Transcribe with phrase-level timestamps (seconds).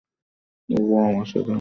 [0.69, 1.49] ওহ, wow, অসাধারণ।